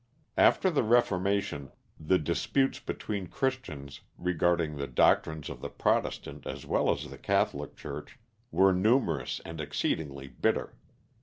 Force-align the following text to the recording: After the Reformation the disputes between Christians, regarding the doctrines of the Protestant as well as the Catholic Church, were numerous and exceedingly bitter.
After 0.39 0.71
the 0.71 0.81
Reformation 0.81 1.71
the 1.99 2.17
disputes 2.17 2.79
between 2.79 3.27
Christians, 3.27 4.01
regarding 4.17 4.75
the 4.75 4.87
doctrines 4.87 5.47
of 5.47 5.61
the 5.61 5.69
Protestant 5.69 6.47
as 6.47 6.65
well 6.65 6.89
as 6.89 7.11
the 7.11 7.19
Catholic 7.19 7.75
Church, 7.77 8.17
were 8.49 8.73
numerous 8.73 9.41
and 9.45 9.61
exceedingly 9.61 10.27
bitter. 10.27 10.73